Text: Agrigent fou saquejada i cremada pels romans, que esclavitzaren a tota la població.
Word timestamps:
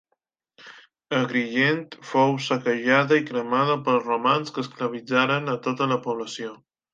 Agrigent 1.17 1.97
fou 2.11 2.33
saquejada 2.45 3.19
i 3.21 3.27
cremada 3.27 3.77
pels 3.89 4.09
romans, 4.13 4.51
que 4.57 4.65
esclavitzaren 4.67 5.55
a 5.55 5.57
tota 5.69 5.89
la 5.93 6.01
població. 6.09 6.57